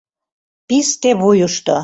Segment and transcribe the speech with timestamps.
[0.67, 1.75] ПИСТЕ ВУЙЫШТО